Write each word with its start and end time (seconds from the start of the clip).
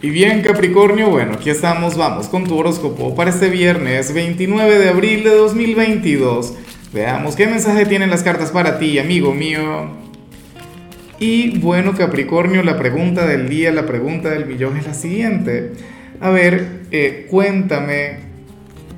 Y 0.00 0.10
bien 0.10 0.42
Capricornio, 0.42 1.10
bueno, 1.10 1.32
aquí 1.32 1.50
estamos, 1.50 1.96
vamos 1.96 2.28
con 2.28 2.44
tu 2.44 2.56
horóscopo 2.56 3.16
para 3.16 3.30
este 3.30 3.48
viernes 3.48 4.14
29 4.14 4.78
de 4.78 4.88
abril 4.90 5.24
de 5.24 5.30
2022. 5.30 6.54
Veamos 6.92 7.34
qué 7.34 7.48
mensaje 7.48 7.84
tienen 7.84 8.08
las 8.08 8.22
cartas 8.22 8.52
para 8.52 8.78
ti, 8.78 9.00
amigo 9.00 9.34
mío. 9.34 9.90
Y 11.18 11.58
bueno 11.58 11.94
Capricornio, 11.96 12.62
la 12.62 12.78
pregunta 12.78 13.26
del 13.26 13.48
día, 13.48 13.72
la 13.72 13.86
pregunta 13.86 14.30
del 14.30 14.46
millón 14.46 14.76
es 14.76 14.86
la 14.86 14.94
siguiente. 14.94 15.72
A 16.20 16.30
ver, 16.30 16.82
eh, 16.92 17.26
cuéntame 17.28 18.18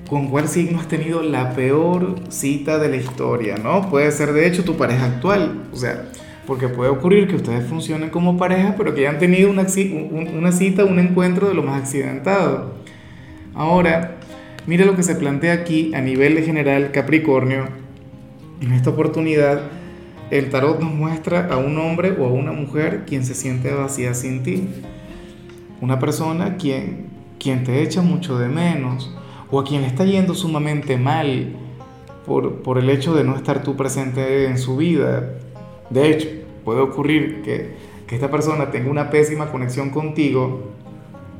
con 0.06 0.28
cuál 0.28 0.48
signo 0.48 0.80
has 0.80 0.88
tenido 0.88 1.22
la 1.22 1.54
peor 1.54 2.16
cita 2.28 2.78
de 2.78 2.90
la 2.90 2.96
historia, 2.96 3.56
¿no? 3.56 3.88
Puede 3.88 4.12
ser 4.12 4.34
de 4.34 4.46
hecho 4.46 4.64
tu 4.64 4.76
pareja 4.76 5.06
actual, 5.06 5.62
o 5.72 5.76
sea 5.76 6.10
porque 6.46 6.68
puede 6.68 6.90
ocurrir 6.90 7.28
que 7.28 7.36
ustedes 7.36 7.66
funcionen 7.66 8.10
como 8.10 8.36
pareja, 8.36 8.74
pero 8.76 8.94
que 8.94 9.06
hayan 9.06 9.18
tenido 9.18 9.50
una, 9.50 9.68
cita, 9.68 10.84
un 10.84 10.98
encuentro 10.98 11.48
de 11.48 11.54
lo 11.54 11.62
más 11.62 11.82
accidentado. 11.82 12.74
Ahora, 13.54 14.16
mira 14.66 14.84
lo 14.84 14.96
que 14.96 15.02
se 15.02 15.14
plantea 15.14 15.52
aquí 15.52 15.92
a 15.94 16.00
nivel 16.00 16.42
general 16.44 16.90
Capricornio. 16.92 17.68
En 18.60 18.72
esta 18.72 18.90
oportunidad, 18.90 19.62
el 20.30 20.50
tarot 20.50 20.80
nos 20.80 20.92
muestra 20.92 21.48
a 21.50 21.56
un 21.56 21.78
hombre 21.78 22.14
o 22.18 22.24
a 22.26 22.28
una 22.28 22.52
mujer 22.52 23.04
quien 23.06 23.24
se 23.24 23.34
siente 23.34 23.72
vacía 23.72 24.14
sin 24.14 24.42
ti. 24.42 24.68
Una 25.80 25.98
persona 25.98 26.56
quien, 26.56 27.08
quien 27.38 27.64
te 27.64 27.82
echa 27.82 28.02
mucho 28.02 28.38
de 28.38 28.48
menos 28.48 29.14
o 29.50 29.58
a 29.58 29.64
quien 29.64 29.82
le 29.82 29.88
está 29.88 30.04
yendo 30.04 30.34
sumamente 30.34 30.96
mal 30.96 31.56
por, 32.26 32.62
por 32.62 32.78
el 32.78 32.90
hecho 32.90 33.14
de 33.14 33.24
no 33.24 33.34
estar 33.34 33.62
tú 33.62 33.76
presente 33.76 34.46
en 34.46 34.58
su 34.58 34.76
vida. 34.76 35.34
De 35.90 36.08
hecho, 36.08 36.28
puede 36.64 36.80
ocurrir 36.80 37.42
que, 37.42 37.90
esta 38.10 38.28
persona 38.28 38.72
tenga 38.72 38.90
una 38.90 39.08
pésima 39.08 39.52
conexión 39.52 39.90
contigo 39.90 40.72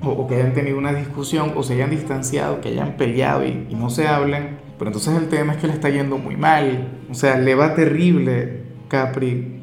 o, 0.04 0.28
que 0.28 0.36
hayan 0.36 0.54
tenido 0.54 0.78
una 0.78 0.92
discusión 0.92 1.52
o 1.56 1.64
se 1.64 1.74
hayan 1.74 1.90
distanciado, 1.90 2.60
que 2.60 2.68
hayan 2.68 2.96
peleado 2.96 3.44
y, 3.44 3.66
no 3.74 3.90
se 3.90 4.06
hablen. 4.06 4.58
Pero 4.78 4.90
entonces 4.90 5.16
el 5.16 5.28
tema 5.28 5.54
es 5.54 5.58
que 5.58 5.66
le 5.66 5.72
está 5.72 5.88
yendo 5.88 6.16
muy 6.16 6.36
mal. 6.36 7.00
O 7.10 7.14
sea, 7.14 7.38
le 7.38 7.56
va 7.56 7.74
terrible, 7.74 8.62
Capri. 8.86 9.60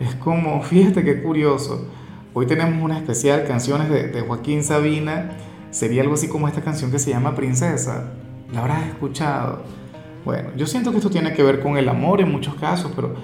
Es 0.00 0.16
como, 0.16 0.62
fíjate 0.64 1.04
qué 1.04 1.22
curioso. 1.22 1.88
Hoy 2.32 2.46
tenemos 2.46 2.82
una 2.82 2.98
especial, 2.98 3.44
canciones 3.46 3.88
de, 3.88 4.08
de, 4.08 4.20
Joaquín 4.22 4.64
Sabina. 4.64 5.30
Sería 5.70 6.02
algo 6.02 6.14
así 6.14 6.26
como 6.26 6.48
esta 6.48 6.62
canción 6.62 6.90
que 6.90 6.98
se 6.98 7.10
llama 7.10 7.36
Princesa. 7.36 8.10
¿La 8.52 8.62
habrás 8.62 8.84
escuchado? 8.88 9.62
Bueno, 10.24 10.50
yo 10.56 10.66
siento 10.66 10.90
que 10.90 10.96
esto 10.96 11.10
tiene 11.10 11.34
que 11.34 11.44
ver 11.44 11.60
con 11.60 11.76
el 11.76 11.88
amor 11.88 12.20
en 12.20 12.32
muchos 12.32 12.56
casos, 12.56 12.90
pero 12.96 13.14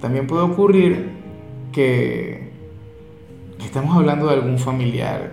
también 0.00 0.26
puede 0.26 0.42
ocurrir 0.42 1.10
que 1.72 2.50
estamos 3.64 3.96
hablando 3.96 4.26
de 4.26 4.34
algún 4.34 4.58
familiar. 4.58 5.32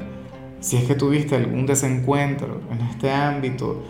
Si 0.60 0.78
es 0.78 0.86
que 0.86 0.96
tuviste 0.96 1.36
algún 1.36 1.66
desencuentro 1.66 2.62
en 2.72 2.82
este 2.82 3.12
ámbito, 3.12 3.84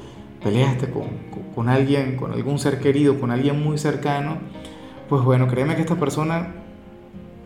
peleaste 0.44 0.90
con, 0.90 1.08
con, 1.54 1.70
alguien, 1.70 2.18
con 2.18 2.34
algún 2.34 2.60
ser 2.60 2.80
querido, 2.80 3.20
con 3.20 3.32
alguien 3.32 3.64
muy 3.64 3.78
cercano, 3.78 4.38
pues 5.08 5.24
bueno, 5.24 5.48
créeme 5.48 5.76
que 5.76 5.82
esta 5.82 5.96
persona 5.96 6.54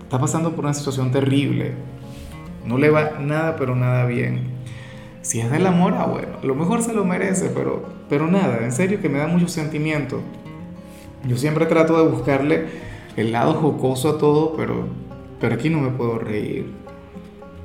está 0.02 0.20
pasando 0.20 0.56
por 0.56 0.66
una 0.66 0.74
situación 0.74 1.12
terrible. 1.12 1.74
No 2.66 2.78
le 2.78 2.90
va 2.90 3.20
nada, 3.20 3.56
pero 3.56 3.76
nada 3.76 4.06
bien. 4.06 4.60
Si 5.22 5.40
es 5.40 5.52
del 5.52 5.68
amor, 5.68 5.94
ah, 5.98 6.06
bueno, 6.06 6.38
lo 6.42 6.56
mejor 6.56 6.82
se 6.82 6.94
lo 6.94 7.06
merece, 7.06 7.50
pero, 7.50 7.88
pero 8.10 8.28
nada, 8.28 8.64
en 8.64 8.72
serio 8.72 9.00
que 9.02 9.10
me 9.10 9.20
da 9.20 9.28
mucho 9.28 9.48
sentimiento. 9.48 10.22
Yo 11.28 11.38
siempre 11.38 11.66
trato 11.66 12.02
de 12.02 12.10
buscarle 12.10 12.89
el 13.20 13.34
lado 13.34 13.54
jocoso 13.54 14.10
a 14.10 14.18
todo, 14.18 14.56
pero, 14.56 14.88
pero 15.42 15.56
aquí 15.56 15.70
no 15.70 15.82
me 15.82 15.90
puedo 15.90 16.20
reír. 16.20 16.68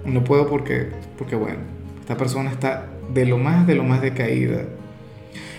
No 0.04 0.24
puedo 0.24 0.48
porque, 0.48 0.88
porque, 1.16 1.36
bueno, 1.36 1.60
esta 2.00 2.16
persona 2.16 2.50
está 2.50 2.88
de 3.12 3.24
lo 3.24 3.38
más, 3.38 3.66
de 3.66 3.76
lo 3.76 3.84
más 3.84 4.02
decaída. 4.02 4.64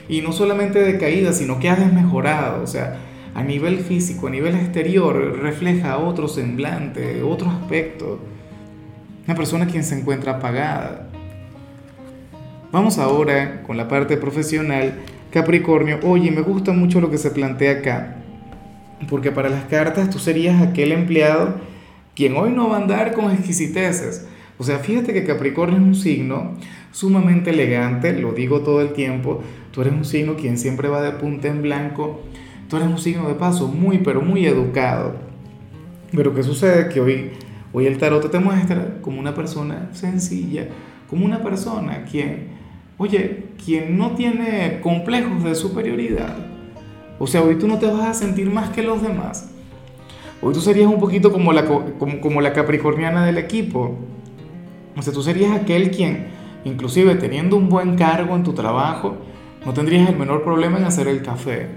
Y 0.10 0.22
no 0.22 0.34
solamente 0.34 0.80
decaída, 0.80 1.32
sino 1.32 1.60
que 1.60 1.70
ha 1.70 1.76
desmejorado, 1.76 2.62
o 2.62 2.68
sea, 2.68 2.98
a 3.34 3.44
nivel 3.44 3.80
físico, 3.80 4.28
a 4.28 4.30
nivel 4.30 4.56
exterior, 4.56 5.40
refleja 5.42 5.98
otro 5.98 6.28
semblante, 6.28 7.24
otro 7.24 7.50
aspecto. 7.50 8.20
Una 9.26 9.36
persona 9.36 9.66
quien 9.66 9.84
se 9.84 9.98
encuentra 9.98 10.34
apagada. 10.34 11.10
Vamos 12.72 12.98
ahora 12.98 13.64
con 13.64 13.78
la 13.78 13.88
parte 13.88 14.18
profesional. 14.18 15.00
Capricornio, 15.32 16.00
oye, 16.04 16.32
me 16.32 16.42
gusta 16.42 16.74
mucho 16.74 17.00
lo 17.00 17.10
que 17.10 17.18
se 17.18 17.32
plantea 17.32 17.80
acá. 17.80 18.25
Porque 19.10 19.32
para 19.32 19.50
las 19.50 19.66
cartas 19.66 20.10
tú 20.10 20.20
serías 20.20 20.62
aquel 20.62 20.92
empleado 20.92 21.56
quien 22.16 22.38
hoy 22.38 22.52
no 22.52 22.70
va 22.70 22.78
a 22.78 22.82
andar 22.82 23.14
con 23.14 23.30
exquisiteces. 23.32 24.28
O 24.58 24.64
sea, 24.64 24.80
fíjate 24.80 25.14
que 25.14 25.26
Capricornio 25.26 25.78
es 25.78 25.84
un 25.84 25.96
signo 25.96 26.54
sumamente 26.92 27.50
elegante, 27.50 28.18
lo 28.18 28.32
digo 28.32 28.62
todo 28.62 28.82
el 28.82 28.94
tiempo. 28.94 29.42
Tú 29.72 29.82
eres 29.82 29.94
un 29.94 30.06
signo 30.06 30.36
quien 30.36 30.58
siempre 30.58 30.88
va 30.88 31.02
de 31.02 31.12
punta 31.12 31.50
en 31.50 31.62
blanco. 31.62 32.22
Tú 32.70 32.78
eres 32.78 32.88
un 32.88 32.98
signo 32.98 33.28
de 33.28 33.36
paso 33.36 33.68
muy, 33.68 33.98
pero 33.98 34.22
muy 34.22 34.46
educado. 34.46 35.16
Pero 36.12 36.34
¿qué 36.34 36.42
sucede? 36.42 36.88
Que 36.88 37.02
hoy, 37.02 37.32
hoy 37.74 37.86
el 37.86 37.98
tarot 37.98 38.32
te 38.32 38.40
muestra 38.40 39.02
como 39.02 39.20
una 39.20 39.36
persona 39.36 39.90
sencilla, 39.92 40.70
como 41.10 41.26
una 41.26 41.44
persona 41.44 42.06
quien, 42.06 42.48
oye, 42.98 43.48
quien 43.64 43.98
no 43.98 44.12
tiene 44.12 44.80
complejos 44.82 45.44
de 45.44 45.54
superioridad 45.54 46.55
o 47.18 47.28
sea, 47.28 47.42
hoy 47.42 47.56
tú 47.56 47.68
no 47.68 47.80
te 47.80 47.88
vas 47.88 48.08
a 48.08 48.14
sentir 48.14 48.50
más 48.50 48.70
que 48.70 48.84
los 48.84 49.02
demás. 49.02 49.50
Hoy 50.42 50.54
tú 50.54 50.60
serías 50.60 50.88
un 50.88 51.00
poquito 51.00 51.32
como 51.32 51.54
la, 51.54 51.66
como, 51.66 52.42
la 52.42 52.54
capricorniana 52.54 53.26
del 53.26 53.38
equipo. 53.38 53.96
O 54.98 55.02
sea, 55.02 55.14
tú 55.14 55.24
serías 55.24 55.52
aquel 55.52 55.92
quien, 55.92 56.28
inclusive 56.66 57.16
teniendo 57.16 57.56
un 57.56 57.70
buen 57.70 57.96
cargo 57.96 58.36
en 58.36 58.44
tu 58.44 58.54
trabajo, 58.54 59.16
no 59.66 59.74
tendrías 59.74 60.10
el 60.10 60.18
menor 60.18 60.44
problema 60.44 60.78
en 60.78 60.84
hacer 60.84 61.08
el 61.08 61.22
café. 61.22 61.68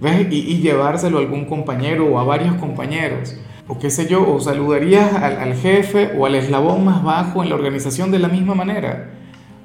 ¿Ves? 0.00 0.26
Y, 0.30 0.58
llevárselo 0.60 1.18
a 1.18 1.20
algún 1.20 1.44
compañero 1.44 2.06
o 2.06 2.18
a 2.18 2.24
varios 2.24 2.54
compañeros. 2.54 3.36
O 3.68 3.78
qué 3.78 3.88
sé 3.90 4.08
yo, 4.08 4.28
o 4.28 4.40
saludarías 4.40 5.14
al, 5.14 5.36
al 5.36 5.54
jefe 5.54 6.10
o 6.18 6.26
al 6.26 6.34
eslabón 6.34 6.84
más 6.84 7.04
bajo 7.04 7.42
en 7.42 7.50
la 7.50 7.54
organización 7.54 8.10
de 8.10 8.18
la 8.18 8.28
misma 8.28 8.54
manera, 8.54 9.10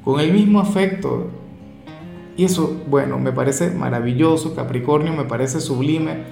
con 0.04 0.20
el 0.20 0.32
mismo 0.32 0.60
afecto, 0.60 1.32
y 2.38 2.44
eso, 2.44 2.84
bueno, 2.88 3.18
me 3.18 3.32
parece 3.32 3.72
maravilloso, 3.72 4.56
Capricornio, 4.56 5.14
me 5.14 5.24
parece 5.24 5.62
sublime. 5.62 6.24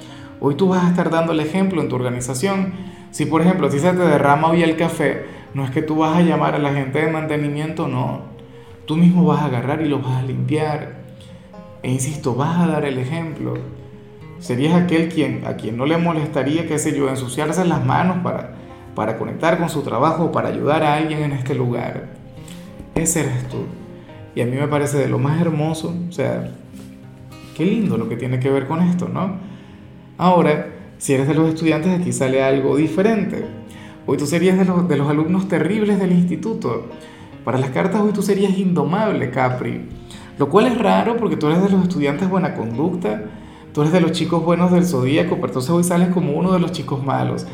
Hoy 0.41 0.55
tú 0.55 0.67
vas 0.67 0.83
a 0.83 0.89
estar 0.89 1.09
dando 1.09 1.31
el 1.31 1.39
ejemplo 1.39 1.81
en 1.81 1.87
tu 1.87 1.95
organización. 1.95 2.73
Si, 3.11 3.25
por 3.25 3.41
ejemplo, 3.41 3.71
si 3.71 3.79
se 3.79 3.93
te 3.93 4.03
derrama 4.03 4.49
hoy 4.49 4.63
el 4.63 4.75
café, 4.75 5.25
no 5.53 5.63
es 5.63 5.71
que 5.71 5.81
tú 5.81 5.95
vas 5.95 6.17
a 6.17 6.21
llamar 6.21 6.55
a 6.55 6.59
la 6.59 6.73
gente 6.73 6.99
de 6.99 7.11
mantenimiento, 7.11 7.87
no. 7.87 8.21
Tú 8.85 8.97
mismo 8.97 9.23
vas 9.23 9.41
a 9.41 9.45
agarrar 9.45 9.81
y 9.81 9.87
lo 9.87 9.99
vas 9.99 10.17
a 10.17 10.23
limpiar. 10.23 11.03
E 11.83 11.91
insisto, 11.91 12.35
vas 12.35 12.59
a 12.59 12.67
dar 12.67 12.83
el 12.83 12.97
ejemplo. 12.97 13.53
Serías 14.39 14.73
aquel 14.73 15.07
quien, 15.07 15.47
a 15.47 15.55
quien 15.55 15.77
no 15.77 15.85
le 15.85 15.97
molestaría, 15.97 16.67
qué 16.67 16.79
sé 16.79 16.97
yo, 16.97 17.07
ensuciarse 17.07 17.63
las 17.63 17.85
manos 17.85 18.17
para, 18.23 18.55
para 18.93 19.17
conectar 19.17 19.57
con 19.57 19.69
su 19.69 19.83
trabajo, 19.83 20.33
para 20.33 20.49
ayudar 20.49 20.83
a 20.83 20.95
alguien 20.95 21.23
en 21.23 21.31
este 21.31 21.55
lugar. 21.55 22.09
Ese 22.93 23.21
eres 23.21 23.47
tú. 23.47 23.82
Y 24.35 24.41
a 24.41 24.45
mí 24.45 24.55
me 24.55 24.67
parece 24.67 24.97
de 24.97 25.07
lo 25.07 25.19
más 25.19 25.39
hermoso, 25.39 25.93
o 26.09 26.11
sea, 26.11 26.51
qué 27.55 27.65
lindo 27.65 27.97
lo 27.97 28.09
que 28.09 28.15
tiene 28.15 28.39
que 28.39 28.49
ver 28.49 28.67
con 28.67 28.81
esto, 28.81 29.07
¿no? 29.07 29.37
Ahora, 30.17 30.73
si 30.97 31.13
eres 31.13 31.27
de 31.27 31.33
los 31.33 31.49
estudiantes, 31.49 31.99
aquí 31.99 32.11
sale 32.11 32.41
algo 32.41 32.75
diferente. 32.75 33.45
Hoy 34.05 34.17
tú 34.17 34.25
serías 34.25 34.57
de 34.57 34.65
los, 34.65 34.87
de 34.87 34.97
los 34.97 35.09
alumnos 35.09 35.47
terribles 35.47 35.99
del 35.99 36.11
instituto. 36.11 36.87
Para 37.43 37.57
las 37.57 37.69
cartas 37.69 38.01
hoy 38.01 38.11
tú 38.11 38.21
serías 38.21 38.57
indomable, 38.57 39.29
Capri. 39.29 39.81
Lo 40.39 40.49
cual 40.49 40.67
es 40.67 40.77
raro 40.77 41.17
porque 41.17 41.35
tú 41.35 41.47
eres 41.47 41.61
de 41.61 41.69
los 41.69 41.83
estudiantes 41.83 42.29
buena 42.29 42.55
conducta, 42.55 43.23
tú 43.73 43.81
eres 43.81 43.93
de 43.93 44.01
los 44.01 44.13
chicos 44.13 44.43
buenos 44.43 44.71
del 44.71 44.85
zodíaco, 44.85 45.35
pero 45.35 45.47
entonces 45.47 45.69
hoy 45.69 45.83
sales 45.83 46.09
como 46.09 46.33
uno 46.33 46.53
de 46.53 46.59
los 46.59 46.71
chicos 46.71 47.03
malos. 47.03 47.45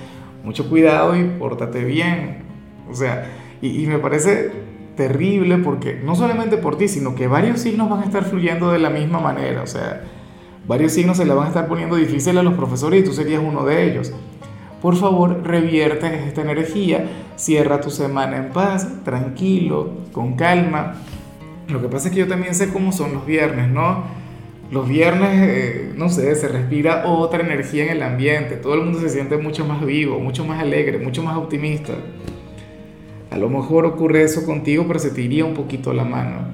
Mucho 0.43 0.69
cuidado 0.69 1.17
y 1.17 1.23
pórtate 1.23 1.83
bien. 1.83 2.43
O 2.89 2.93
sea, 2.93 3.29
y, 3.61 3.83
y 3.83 3.87
me 3.87 3.99
parece 3.99 4.68
terrible 4.99 5.57
porque 5.59 5.97
no 6.03 6.13
solamente 6.13 6.57
por 6.57 6.77
ti, 6.77 6.89
sino 6.89 7.15
que 7.15 7.27
varios 7.27 7.61
signos 7.61 7.89
van 7.89 8.01
a 8.01 8.03
estar 8.03 8.25
fluyendo 8.25 8.69
de 8.69 8.79
la 8.79 8.89
misma 8.89 9.21
manera. 9.21 9.63
O 9.63 9.65
sea, 9.65 10.03
varios 10.67 10.91
signos 10.91 11.15
se 11.15 11.23
le 11.23 11.33
van 11.33 11.45
a 11.45 11.47
estar 11.47 11.69
poniendo 11.69 11.95
difícil 11.95 12.37
a 12.37 12.43
los 12.43 12.55
profesores 12.55 12.99
y 12.99 13.05
tú 13.05 13.13
serías 13.13 13.41
uno 13.41 13.63
de 13.63 13.89
ellos. 13.89 14.11
Por 14.81 14.97
favor, 14.97 15.41
revierte 15.41 16.27
esta 16.27 16.41
energía, 16.41 17.05
cierra 17.37 17.79
tu 17.79 17.89
semana 17.89 18.35
en 18.35 18.49
paz, 18.49 18.89
tranquilo, 19.05 19.93
con 20.11 20.35
calma. 20.35 20.95
Lo 21.69 21.81
que 21.81 21.87
pasa 21.87 22.09
es 22.09 22.13
que 22.13 22.19
yo 22.19 22.27
también 22.27 22.53
sé 22.53 22.67
cómo 22.67 22.91
son 22.91 23.13
los 23.13 23.25
viernes, 23.25 23.69
¿no? 23.69 24.03
Los 24.69 24.85
viernes, 24.85 25.29
eh, 25.33 25.93
no 25.95 26.09
sé, 26.09 26.35
se 26.35 26.49
respira 26.49 27.05
otra 27.05 27.39
energía 27.39 27.85
en 27.85 27.91
el 27.91 28.03
ambiente, 28.03 28.57
todo 28.57 28.73
el 28.73 28.81
mundo 28.81 28.99
se 28.99 29.07
siente 29.07 29.37
mucho 29.37 29.65
más 29.65 29.85
vivo, 29.85 30.19
mucho 30.19 30.43
más 30.43 30.59
alegre, 30.59 30.99
mucho 30.99 31.23
más 31.23 31.37
optimista. 31.37 31.93
A 33.31 33.37
lo 33.37 33.49
mejor 33.49 33.85
ocurre 33.85 34.23
eso 34.23 34.45
contigo, 34.45 34.85
pero 34.87 34.99
se 34.99 35.11
te 35.11 35.21
iría 35.21 35.45
un 35.45 35.53
poquito 35.53 35.93
la 35.93 36.03
mano. 36.03 36.47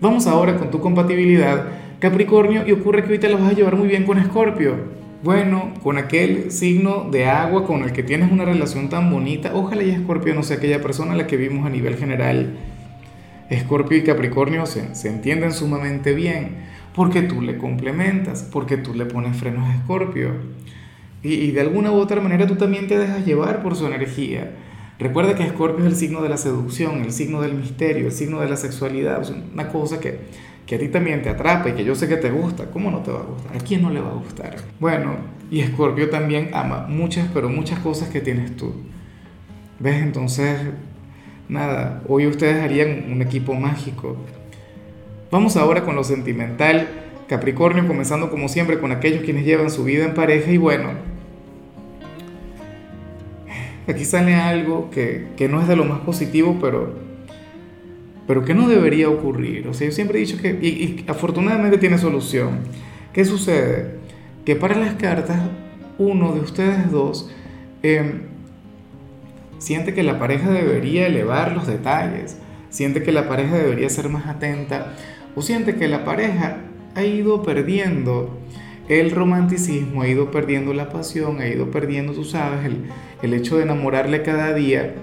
Vamos 0.00 0.26
ahora 0.26 0.56
con 0.56 0.70
tu 0.70 0.80
compatibilidad, 0.80 1.66
Capricornio, 1.98 2.66
y 2.66 2.72
ocurre 2.72 3.04
que 3.04 3.12
hoy 3.12 3.18
te 3.18 3.28
la 3.28 3.36
vas 3.36 3.52
a 3.52 3.54
llevar 3.54 3.76
muy 3.76 3.88
bien 3.88 4.04
con 4.04 4.18
Escorpio. 4.18 4.74
Bueno, 5.22 5.74
con 5.82 5.98
aquel 5.98 6.50
signo 6.50 7.08
de 7.10 7.26
agua 7.26 7.66
con 7.66 7.82
el 7.82 7.92
que 7.92 8.02
tienes 8.02 8.32
una 8.32 8.46
relación 8.46 8.88
tan 8.88 9.10
bonita, 9.10 9.50
ojalá 9.54 9.82
y 9.82 9.90
Escorpio 9.90 10.34
no 10.34 10.42
sea 10.42 10.56
aquella 10.56 10.80
persona 10.80 11.12
a 11.12 11.16
la 11.16 11.26
que 11.26 11.36
vimos 11.36 11.66
a 11.66 11.70
nivel 11.70 11.96
general. 11.96 12.56
Escorpio 13.50 13.98
y 13.98 14.02
Capricornio 14.02 14.64
se, 14.64 15.08
entienden 15.08 15.52
sumamente 15.52 16.14
bien 16.14 16.56
porque 16.94 17.20
tú 17.20 17.42
le 17.42 17.58
complementas, 17.58 18.48
porque 18.50 18.78
tú 18.78 18.94
le 18.94 19.04
pones 19.04 19.36
frenos 19.36 19.68
a 19.68 19.74
Escorpio. 19.74 20.30
Y, 21.22 21.50
de 21.50 21.60
alguna 21.60 21.92
u 21.92 21.96
otra 21.96 22.22
manera 22.22 22.46
tú 22.46 22.54
también 22.54 22.88
te 22.88 22.98
dejas 22.98 23.26
llevar 23.26 23.62
por 23.62 23.76
su 23.76 23.86
energía. 23.86 24.52
Recuerda 25.00 25.34
que 25.34 25.42
Escorpio 25.42 25.84
es 25.84 25.90
el 25.90 25.96
signo 25.96 26.22
de 26.22 26.28
la 26.28 26.36
seducción, 26.36 27.02
el 27.02 27.12
signo 27.12 27.40
del 27.40 27.54
misterio, 27.54 28.06
el 28.06 28.12
signo 28.12 28.40
de 28.40 28.48
la 28.48 28.56
sexualidad, 28.56 29.28
una 29.52 29.68
cosa 29.68 29.98
que 29.98 30.20
que 30.70 30.76
a 30.76 30.78
ti 30.78 30.86
también 30.86 31.20
te 31.20 31.28
atrapa 31.28 31.68
y 31.68 31.72
que 31.72 31.82
yo 31.82 31.96
sé 31.96 32.06
que 32.06 32.16
te 32.16 32.30
gusta, 32.30 32.70
¿cómo 32.70 32.92
no 32.92 33.00
te 33.00 33.10
va 33.10 33.18
a 33.18 33.24
gustar? 33.24 33.56
¿A 33.56 33.58
quién 33.58 33.82
no 33.82 33.90
le 33.90 34.00
va 34.00 34.10
a 34.10 34.14
gustar? 34.14 34.54
Bueno, 34.78 35.16
y 35.50 35.64
Scorpio 35.64 36.08
también 36.10 36.50
ama 36.52 36.86
muchas, 36.88 37.28
pero 37.34 37.48
muchas 37.48 37.80
cosas 37.80 38.08
que 38.08 38.20
tienes 38.20 38.56
tú. 38.56 38.72
¿Ves? 39.80 40.00
Entonces, 40.00 40.60
nada, 41.48 42.04
hoy 42.06 42.28
ustedes 42.28 42.62
harían 42.62 43.10
un 43.10 43.20
equipo 43.20 43.54
mágico. 43.54 44.16
Vamos 45.32 45.56
ahora 45.56 45.82
con 45.82 45.96
lo 45.96 46.04
sentimental. 46.04 46.86
Capricornio 47.26 47.88
comenzando 47.88 48.30
como 48.30 48.48
siempre 48.48 48.78
con 48.78 48.92
aquellos 48.92 49.24
quienes 49.24 49.44
llevan 49.44 49.72
su 49.72 49.82
vida 49.82 50.04
en 50.04 50.14
pareja 50.14 50.52
y 50.52 50.56
bueno, 50.56 50.90
aquí 53.90 54.04
sale 54.04 54.34
algo 54.34 54.90
que, 54.90 55.28
que 55.36 55.48
no 55.48 55.60
es 55.60 55.68
de 55.68 55.76
lo 55.76 55.84
más 55.84 56.00
positivo, 56.00 56.58
pero 56.60 57.10
pero 58.30 58.44
que 58.44 58.54
no 58.54 58.68
debería 58.68 59.08
ocurrir. 59.08 59.66
O 59.66 59.74
sea, 59.74 59.88
yo 59.88 59.92
siempre 59.92 60.18
he 60.18 60.20
dicho 60.20 60.40
que, 60.40 60.50
y, 60.50 61.04
afortunadamente 61.08 61.78
tiene 61.78 61.98
solución. 61.98 62.60
¿Qué 63.12 63.24
sucede? 63.24 63.96
Que 64.44 64.54
para 64.54 64.76
las 64.76 64.94
cartas, 64.94 65.40
uno 65.98 66.32
de 66.32 66.38
ustedes 66.38 66.92
dos 66.92 67.28
em, 67.82 68.22
siente 69.58 69.94
que 69.94 70.04
la 70.04 70.20
pareja 70.20 70.48
debería 70.48 71.08
elevar 71.08 71.50
los 71.56 71.66
detalles, 71.66 72.36
siente 72.68 73.02
que 73.02 73.10
la 73.10 73.28
pareja 73.28 73.56
debería 73.56 73.90
ser 73.90 74.08
más 74.08 74.28
atenta, 74.28 74.94
o 75.34 75.42
siente 75.42 75.74
que 75.74 75.88
la 75.88 76.04
pareja 76.04 76.58
ha 76.94 77.02
ido 77.02 77.42
perdiendo 77.42 78.38
el 78.98 79.12
romanticismo, 79.12 80.02
ha 80.02 80.08
ido 80.08 80.30
perdiendo 80.30 80.74
la 80.74 80.88
pasión, 80.88 81.40
ha 81.40 81.46
ido 81.46 81.70
perdiendo, 81.70 82.12
tú 82.12 82.24
sabes, 82.24 82.64
el, 82.64 82.86
el 83.22 83.34
hecho 83.34 83.56
de 83.56 83.62
enamorarle 83.62 84.22
cada 84.22 84.52
día. 84.52 84.94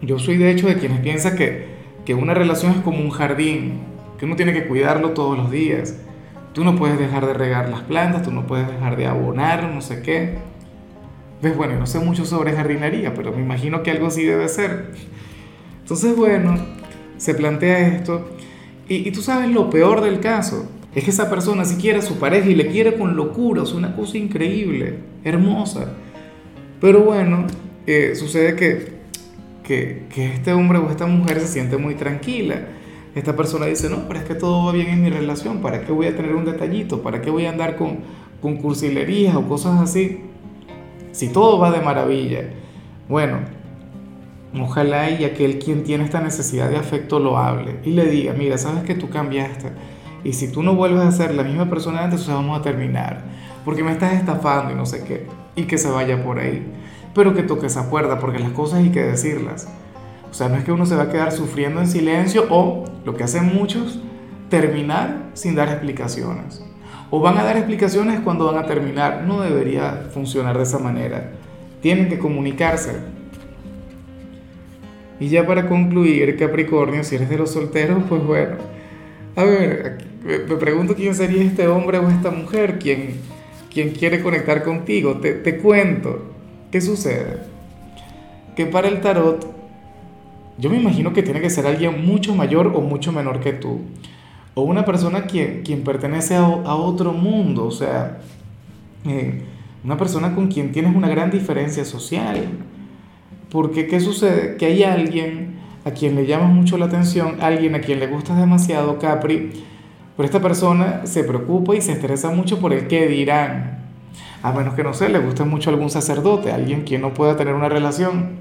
Yo 0.00 0.18
soy 0.18 0.36
de 0.36 0.50
hecho 0.50 0.68
de 0.68 0.76
quienes 0.76 1.00
piensa 1.00 1.34
que 1.34 1.72
que 2.04 2.14
una 2.14 2.34
relación 2.34 2.72
es 2.72 2.78
como 2.78 2.98
un 2.98 3.10
jardín, 3.10 3.80
que 4.18 4.24
uno 4.24 4.36
tiene 4.36 4.52
que 4.52 4.66
cuidarlo 4.66 5.10
todos 5.10 5.36
los 5.36 5.50
días. 5.50 5.96
Tú 6.52 6.64
no 6.64 6.76
puedes 6.76 6.98
dejar 6.98 7.26
de 7.26 7.34
regar 7.34 7.68
las 7.68 7.82
plantas, 7.82 8.22
tú 8.22 8.30
no 8.30 8.46
puedes 8.46 8.68
dejar 8.68 8.96
de 8.96 9.06
abonar, 9.06 9.64
no 9.72 9.80
sé 9.80 10.02
qué. 10.02 10.38
Ves, 11.40 11.56
bueno, 11.56 11.76
no 11.78 11.86
sé 11.86 11.98
mucho 11.98 12.24
sobre 12.24 12.52
jardinería, 12.52 13.14
pero 13.14 13.32
me 13.32 13.40
imagino 13.40 13.82
que 13.82 13.90
algo 13.90 14.08
así 14.08 14.24
debe 14.24 14.48
ser. 14.48 14.92
Entonces, 15.80 16.14
bueno, 16.16 16.56
se 17.16 17.34
plantea 17.34 17.88
esto. 17.88 18.28
Y, 18.88 19.10
tú 19.12 19.22
sabes 19.22 19.50
lo 19.50 19.70
peor 19.70 20.02
del 20.02 20.20
caso, 20.20 20.68
es 20.94 21.04
que 21.04 21.10
esa 21.10 21.30
persona 21.30 21.64
si 21.64 21.76
quiere 21.76 22.00
a 22.00 22.02
su 22.02 22.18
pareja 22.18 22.48
y 22.48 22.54
le 22.54 22.68
quiere 22.68 22.96
con 22.96 23.16
locura, 23.16 23.62
es 23.62 23.72
una 23.72 23.96
cosa 23.96 24.18
increíble, 24.18 24.98
hermosa. 25.24 25.92
Pero 26.80 27.00
bueno, 27.00 27.46
eh, 27.86 28.14
sucede 28.14 28.56
que 28.56 29.02
que, 29.62 30.32
este 30.34 30.52
hombre 30.52 30.78
o 30.78 30.90
esta 30.90 31.06
mujer 31.06 31.40
se 31.40 31.46
siente 31.46 31.76
muy 31.76 31.94
tranquila. 31.94 32.60
Esta 33.14 33.36
persona 33.36 33.66
dice, 33.66 33.90
no, 33.90 34.08
pero 34.08 34.20
es 34.20 34.26
que 34.26 34.34
todo 34.34 34.66
va 34.66 34.72
bien 34.72 34.88
en 34.88 35.02
mi 35.02 35.10
relación, 35.10 35.60
¿para 35.60 35.82
qué 35.82 35.92
voy 35.92 36.06
a 36.06 36.16
tener 36.16 36.34
un 36.34 36.44
detallito? 36.44 37.02
¿Para 37.02 37.20
qué 37.20 37.30
voy 37.30 37.46
a 37.46 37.50
andar 37.50 37.76
con, 37.76 37.98
con 38.40 38.56
cursilerías 38.56 39.34
o 39.34 39.46
cosas 39.46 39.80
así? 39.80 40.20
Si 41.12 41.28
todo 41.28 41.58
va 41.58 41.70
de 41.70 41.80
maravilla. 41.80 42.44
Bueno, 43.08 43.40
ojalá 44.58 45.10
y 45.10 45.24
aquel 45.24 45.58
quien 45.58 45.84
tiene 45.84 46.04
esta 46.04 46.20
necesidad 46.20 46.70
de 46.70 46.76
afecto 46.76 47.18
lo 47.18 47.36
hable 47.36 47.76
y 47.84 47.90
le 47.90 48.06
diga, 48.06 48.32
mira, 48.32 48.56
sabes 48.56 48.84
que 48.84 48.94
tú 48.94 49.10
cambiaste 49.10 49.68
y 50.24 50.32
si 50.32 50.50
tú 50.50 50.62
no 50.62 50.74
vuelves 50.74 51.02
a 51.02 51.12
ser 51.12 51.34
la 51.34 51.42
misma 51.42 51.68
persona 51.68 52.04
antes, 52.04 52.26
vamos 52.26 52.58
a 52.58 52.62
terminar, 52.62 53.22
porque 53.64 53.82
me 53.82 53.92
estás 53.92 54.14
estafando 54.14 54.72
y 54.72 54.74
no 54.74 54.86
sé 54.86 55.04
qué, 55.04 55.26
y 55.56 55.64
que 55.64 55.78
se 55.78 55.90
vaya 55.90 56.22
por 56.22 56.38
ahí 56.38 56.66
pero 57.14 57.34
que 57.34 57.42
toque 57.42 57.66
esa 57.66 57.90
puerta, 57.90 58.18
porque 58.18 58.38
las 58.38 58.52
cosas 58.52 58.80
hay 58.80 58.90
que 58.90 59.02
decirlas. 59.02 59.68
O 60.30 60.34
sea, 60.34 60.48
no 60.48 60.56
es 60.56 60.64
que 60.64 60.72
uno 60.72 60.86
se 60.86 60.96
va 60.96 61.04
a 61.04 61.10
quedar 61.10 61.32
sufriendo 61.32 61.80
en 61.80 61.86
silencio 61.86 62.46
o, 62.48 62.84
lo 63.04 63.16
que 63.16 63.24
hacen 63.24 63.54
muchos, 63.54 64.00
terminar 64.48 65.30
sin 65.34 65.54
dar 65.54 65.68
explicaciones. 65.68 66.64
O 67.10 67.20
van 67.20 67.36
a 67.36 67.44
dar 67.44 67.58
explicaciones 67.58 68.20
cuando 68.20 68.46
van 68.46 68.64
a 68.64 68.66
terminar. 68.66 69.24
No 69.26 69.42
debería 69.42 70.08
funcionar 70.14 70.56
de 70.56 70.62
esa 70.62 70.78
manera. 70.78 71.32
Tienen 71.82 72.08
que 72.08 72.18
comunicarse. 72.18 72.92
Y 75.20 75.28
ya 75.28 75.46
para 75.46 75.68
concluir, 75.68 76.36
Capricornio, 76.38 77.04
si 77.04 77.16
eres 77.16 77.28
de 77.28 77.36
los 77.36 77.50
solteros, 77.50 78.02
pues 78.08 78.24
bueno. 78.24 78.56
A 79.36 79.44
ver, 79.44 79.98
me 80.24 80.56
pregunto 80.56 80.94
quién 80.94 81.14
sería 81.14 81.42
este 81.42 81.66
hombre 81.66 81.98
o 81.98 82.08
esta 82.08 82.30
mujer, 82.30 82.78
quien, 82.78 83.16
quien 83.72 83.90
quiere 83.90 84.22
conectar 84.22 84.62
contigo. 84.62 85.16
Te, 85.16 85.32
te 85.34 85.58
cuento. 85.58 86.32
¿Qué 86.70 86.80
sucede? 86.80 87.40
Que 88.56 88.66
para 88.66 88.88
el 88.88 89.00
tarot, 89.00 89.46
yo 90.58 90.70
me 90.70 90.78
imagino 90.78 91.12
que 91.12 91.22
tiene 91.22 91.40
que 91.40 91.50
ser 91.50 91.66
alguien 91.66 92.06
mucho 92.06 92.34
mayor 92.34 92.68
o 92.68 92.80
mucho 92.80 93.12
menor 93.12 93.40
que 93.40 93.52
tú. 93.52 93.80
O 94.54 94.62
una 94.62 94.84
persona 94.84 95.26
quien, 95.26 95.62
quien 95.62 95.82
pertenece 95.82 96.36
a, 96.36 96.46
otro 96.46 97.12
mundo, 97.12 97.64
o 97.64 97.70
sea, 97.70 98.20
eh, 99.06 99.42
una 99.82 99.96
persona 99.96 100.34
con 100.34 100.48
quien 100.48 100.72
tienes 100.72 100.94
una 100.94 101.08
gran 101.08 101.30
diferencia 101.30 101.84
social. 101.84 102.46
Porque 103.50 103.86
¿qué 103.86 104.00
sucede? 104.00 104.56
Que 104.56 104.66
hay 104.66 104.82
alguien 104.82 105.56
a 105.84 105.90
quien 105.90 106.14
le 106.14 106.26
llama 106.26 106.46
mucho 106.46 106.78
la 106.78 106.86
atención, 106.86 107.38
alguien 107.40 107.74
a 107.74 107.80
quien 107.80 107.98
le 107.98 108.06
gusta 108.06 108.34
demasiado 108.34 108.98
Capri, 108.98 109.50
pero 110.16 110.26
esta 110.26 110.40
persona 110.40 111.02
se 111.04 111.24
preocupa 111.24 111.74
y 111.74 111.80
se 111.80 111.92
estresa 111.92 112.30
mucho 112.30 112.58
por 112.60 112.72
el 112.72 112.86
qué 112.86 113.06
dirán 113.06 113.82
a 114.42 114.52
menos 114.52 114.74
que 114.74 114.82
no 114.82 114.92
sé, 114.92 115.08
le 115.08 115.20
guste 115.20 115.44
mucho 115.44 115.70
algún 115.70 115.88
sacerdote, 115.88 116.50
alguien 116.50 116.82
quien 116.82 117.00
no 117.00 117.14
pueda 117.14 117.36
tener 117.36 117.54
una 117.54 117.68
relación. 117.68 118.40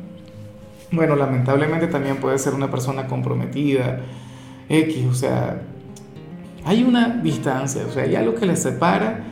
Bueno, 0.92 1.16
lamentablemente 1.16 1.88
también 1.88 2.18
puede 2.18 2.40
ser 2.40 2.54
una 2.54 2.72
persona 2.72 3.08
comprometida, 3.08 4.02
X, 4.68 5.06
o 5.10 5.14
sea, 5.14 5.62
hay 6.66 6.84
una 6.84 7.08
distancia, 7.10 7.84
o 7.88 7.92
sea, 7.92 8.04
hay 8.04 8.16
algo 8.16 8.36
que 8.36 8.46
le 8.46 8.56
separa 8.56 9.24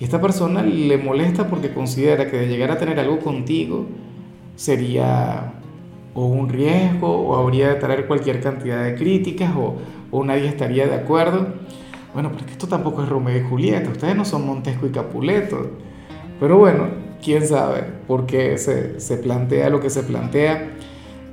y 0.00 0.04
esta 0.04 0.20
persona 0.20 0.62
le 0.62 0.96
molesta 0.96 1.48
porque 1.48 1.72
considera 1.72 2.30
que 2.30 2.38
de 2.38 2.48
llegar 2.48 2.70
a 2.70 2.78
tener 2.78 2.98
algo 2.98 3.20
contigo 3.20 3.86
sería 4.56 5.52
o 6.16 6.26
un 6.26 6.48
riesgo 6.48 7.08
o 7.08 7.36
habría 7.36 7.68
de 7.68 7.74
traer 7.74 8.06
cualquier 8.06 8.40
cantidad 8.40 8.82
de 8.82 8.94
críticas 8.94 9.52
o, 9.54 9.76
o 10.10 10.24
nadie 10.24 10.48
estaría 10.48 10.86
de 10.86 10.94
acuerdo. 10.94 11.46
Bueno, 12.14 12.32
porque 12.32 12.52
esto 12.52 12.66
tampoco 12.66 13.02
es 13.02 13.08
Romeo 13.08 13.36
y 13.36 13.42
Julieta, 13.42 13.90
ustedes 13.90 14.16
no 14.16 14.24
son 14.24 14.46
Montesco 14.46 14.86
y 14.86 14.90
Capuleto. 14.90 15.70
Pero 16.40 16.58
bueno, 16.58 16.88
quién 17.22 17.46
sabe 17.46 17.84
por 18.08 18.26
qué 18.26 18.56
se, 18.56 18.98
se 18.98 19.18
plantea 19.18 19.68
lo 19.68 19.80
que 19.80 19.90
se 19.90 20.02
plantea. 20.02 20.70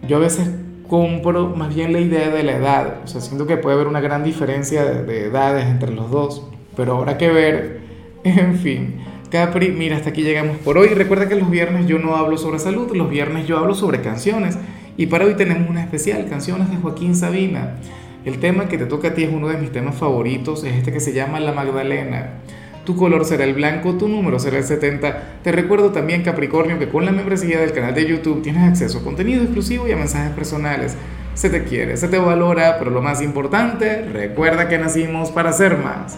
Yo 0.07 0.17
a 0.17 0.19
veces 0.19 0.49
compro 0.89 1.55
más 1.55 1.73
bien 1.73 1.93
la 1.93 1.99
idea 1.99 2.29
de 2.29 2.43
la 2.43 2.51
edad. 2.51 2.97
O 3.03 3.07
sea, 3.07 3.21
siento 3.21 3.47
que 3.47 3.57
puede 3.57 3.75
haber 3.75 3.87
una 3.87 4.01
gran 4.01 4.23
diferencia 4.23 4.83
de, 4.83 5.27
edades 5.27 5.65
entre 5.65 5.91
los 5.91 6.11
dos. 6.11 6.45
Pero 6.75 6.97
habrá 6.97 7.17
que 7.17 7.29
ver. 7.29 7.83
En 8.25 8.55
fin. 8.55 9.01
Capri, 9.33 9.71
mira, 9.71 9.97
hasta 9.97 10.11
aquí 10.11 10.21
llegamos 10.21 10.57
por 10.57 10.77
hoy. 10.77 10.89
Recuerda 10.89 11.27
que 11.27 11.33
los 11.33 11.49
viernes 11.49 11.87
yo 11.87 11.97
no 11.97 12.17
hablo 12.17 12.37
sobre 12.37 12.59
salud, 12.59 12.95
los 12.95 13.09
viernes 13.09 13.47
yo 13.47 13.57
hablo 13.57 13.73
sobre 13.73 13.99
canciones. 13.99 14.59
Y 14.95 15.07
para 15.07 15.25
hoy 15.25 15.33
tenemos 15.33 15.67
una 15.67 15.81
especial, 15.81 16.27
canciones 16.29 16.69
de 16.69 16.77
Joaquín 16.77 17.15
Sabina. 17.15 17.77
El 18.25 18.37
tema 18.37 18.67
que 18.67 18.77
te 18.77 18.85
toca 18.85 19.07
a 19.07 19.13
ti 19.15 19.23
es 19.23 19.31
uno 19.33 19.47
de 19.47 19.57
mis 19.57 19.71
temas 19.71 19.95
favoritos, 19.95 20.63
es 20.63 20.75
este 20.75 20.91
que 20.91 20.99
se 20.99 21.13
llama 21.13 21.39
La 21.39 21.51
Magdalena. 21.51 22.41
Tu 22.85 22.95
color 22.95 23.25
será 23.25 23.45
el 23.45 23.55
blanco, 23.55 23.95
tu 23.95 24.07
número 24.07 24.37
será 24.37 24.59
el 24.59 24.65
70. 24.65 25.39
Te 25.41 25.51
recuerdo 25.51 25.89
también, 25.89 26.21
Capricornio, 26.21 26.77
que 26.77 26.89
con 26.89 27.03
la 27.03 27.11
membresía 27.11 27.59
del 27.59 27.73
canal 27.73 27.95
de 27.95 28.05
YouTube 28.05 28.43
tienes 28.43 28.69
acceso 28.69 28.99
a 28.99 29.03
contenido 29.03 29.41
exclusivo 29.41 29.87
y 29.87 29.93
a 29.93 29.97
mensajes 29.97 30.31
personales. 30.33 30.95
Se 31.33 31.49
te 31.49 31.63
quiere, 31.63 31.97
se 31.97 32.07
te 32.07 32.19
valora, 32.19 32.75
pero 32.77 32.91
lo 32.91 33.01
más 33.01 33.19
importante, 33.19 34.03
recuerda 34.13 34.69
que 34.69 34.77
nacimos 34.77 35.31
para 35.31 35.51
ser 35.53 35.79
más. 35.79 36.11